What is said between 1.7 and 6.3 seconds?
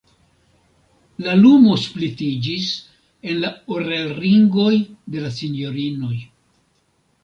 splitiĝis en la orelringoj de la sinjorinoj.